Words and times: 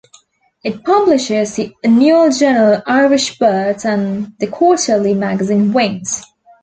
It 0.63 0.83
publishes 0.83 1.55
the 1.57 1.75
annual 1.83 2.31
journal 2.31 2.81
"Irish 2.87 3.37
Birds" 3.37 3.85
and 3.85 4.33
the 4.39 4.47
quarterly 4.47 5.13
magazine 5.13 5.73
"Wings". 5.73 6.23